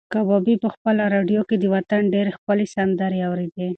[0.13, 3.67] کبابي په خپله راډیو کې د وطن ډېرې ښکلې سندرې اورېدې.